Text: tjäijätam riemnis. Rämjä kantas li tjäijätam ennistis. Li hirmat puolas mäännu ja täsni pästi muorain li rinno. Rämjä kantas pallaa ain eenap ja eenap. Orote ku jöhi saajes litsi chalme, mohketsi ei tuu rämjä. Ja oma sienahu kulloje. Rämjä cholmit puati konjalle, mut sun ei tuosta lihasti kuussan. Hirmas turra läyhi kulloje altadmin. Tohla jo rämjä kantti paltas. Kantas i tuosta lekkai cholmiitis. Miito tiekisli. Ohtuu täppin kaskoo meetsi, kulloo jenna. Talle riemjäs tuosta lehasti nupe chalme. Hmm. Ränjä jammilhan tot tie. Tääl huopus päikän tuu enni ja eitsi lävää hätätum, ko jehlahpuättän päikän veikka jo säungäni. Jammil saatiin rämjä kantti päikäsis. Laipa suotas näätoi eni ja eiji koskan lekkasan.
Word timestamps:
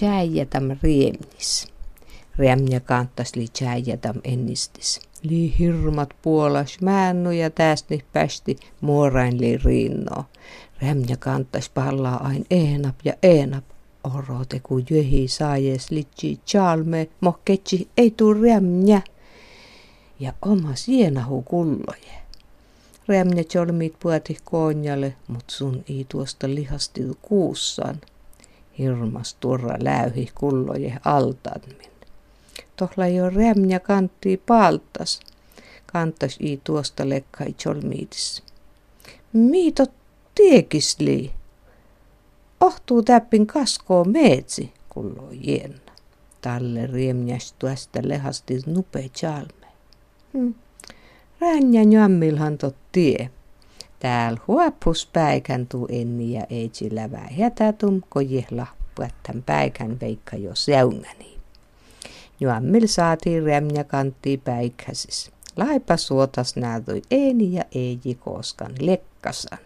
tjäijätam 0.00 0.76
riemnis. 0.82 1.68
Rämjä 2.38 2.80
kantas 2.80 3.36
li 3.36 3.46
tjäijätam 3.58 4.16
ennistis. 4.24 5.00
Li 5.22 5.54
hirmat 5.58 6.08
puolas 6.22 6.80
mäännu 6.80 7.30
ja 7.30 7.50
täsni 7.50 8.04
pästi 8.12 8.56
muorain 8.80 9.40
li 9.40 9.56
rinno. 9.56 10.24
Rämjä 10.82 11.16
kantas 11.16 11.68
pallaa 11.68 12.26
ain 12.26 12.46
eenap 12.50 12.94
ja 13.04 13.12
eenap. 13.22 13.64
Orote 14.16 14.60
ku 14.60 14.78
jöhi 14.90 15.28
saajes 15.28 15.90
litsi 15.90 16.40
chalme, 16.46 17.08
mohketsi 17.20 17.88
ei 17.96 18.10
tuu 18.10 18.34
rämjä. 18.34 19.02
Ja 20.20 20.32
oma 20.42 20.74
sienahu 20.74 21.42
kulloje. 21.42 22.14
Rämjä 23.08 23.44
cholmit 23.44 23.94
puati 24.02 24.36
konjalle, 24.44 25.14
mut 25.28 25.44
sun 25.50 25.84
ei 25.88 26.06
tuosta 26.08 26.48
lihasti 26.48 27.00
kuussan. 27.22 28.00
Hirmas 28.80 29.34
turra 29.34 29.76
läyhi 29.80 30.30
kulloje 30.34 30.96
altadmin. 31.04 31.90
Tohla 32.76 33.06
jo 33.06 33.30
rämjä 33.30 33.80
kantti 33.80 34.42
paltas. 34.46 35.20
Kantas 35.86 36.36
i 36.40 36.60
tuosta 36.64 37.08
lekkai 37.08 37.52
cholmiitis. 37.52 38.42
Miito 39.32 39.86
tiekisli. 40.34 41.30
Ohtuu 42.60 43.02
täppin 43.02 43.46
kaskoo 43.46 44.04
meetsi, 44.04 44.72
kulloo 44.88 45.30
jenna. 45.32 45.92
Talle 46.40 46.86
riemjäs 46.86 47.54
tuosta 47.58 47.98
lehasti 48.02 48.60
nupe 48.66 49.08
chalme. 49.08 49.66
Hmm. 50.32 50.54
Ränjä 51.40 51.82
jammilhan 51.82 52.58
tot 52.58 52.76
tie. 52.92 53.30
Tääl 54.00 54.36
huopus 54.48 55.08
päikän 55.12 55.66
tuu 55.66 55.86
enni 55.90 56.32
ja 56.32 56.46
eitsi 56.50 56.94
lävää 56.94 57.28
hätätum, 57.38 58.02
ko 58.08 58.20
jehlahpuättän 58.20 59.42
päikän 59.46 60.00
veikka 60.00 60.36
jo 60.36 60.54
säungäni. 60.54 61.38
Jammil 62.40 62.86
saatiin 62.86 63.42
rämjä 63.46 63.84
kantti 63.84 64.36
päikäsis. 64.44 65.30
Laipa 65.56 65.96
suotas 65.96 66.56
näätoi 66.56 67.02
eni 67.10 67.52
ja 67.52 67.64
eiji 67.74 68.14
koskan 68.14 68.72
lekkasan. 68.80 69.58